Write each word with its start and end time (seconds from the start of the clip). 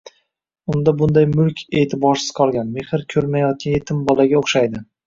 unda 0.75 0.93
bunday 1.01 1.27
mulk 1.35 1.61
eʼtiborsiz 1.83 2.35
qolgan, 2.41 2.75
mehr 2.79 3.07
ko‘rmayotgan 3.17 3.79
yetim 3.79 4.07
bolaga 4.11 4.43
o‘xshaydi. 4.45 4.89